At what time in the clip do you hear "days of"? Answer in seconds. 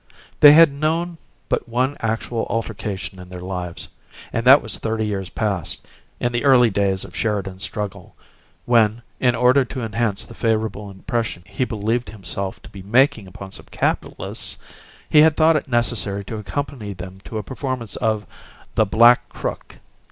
6.71-7.15